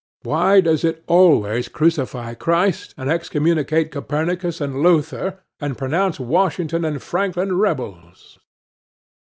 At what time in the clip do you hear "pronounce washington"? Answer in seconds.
5.77-6.83